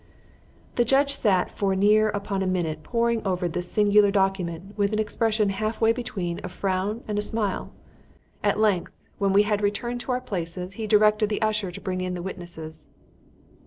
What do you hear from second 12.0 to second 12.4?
in the